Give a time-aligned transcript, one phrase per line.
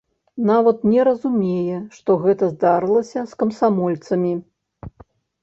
[0.49, 4.33] Нават не разумее, што гэта здарылася з камсамольцамі.